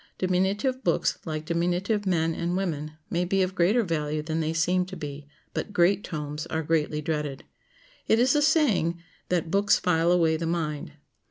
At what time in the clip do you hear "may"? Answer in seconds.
3.11-3.23